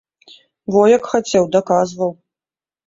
[0.75, 2.11] Во як хацеў, даказваў.